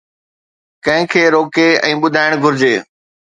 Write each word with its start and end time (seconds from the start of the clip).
ڪنهن 0.85 1.03
کي 1.11 1.21
روڪي 1.35 1.67
۽ 1.91 1.95
ٻڌائڻ 2.07 2.31
گهرجي. 2.47 2.73